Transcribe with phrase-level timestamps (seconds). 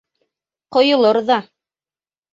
[0.77, 1.39] Ҡойолор ҙа!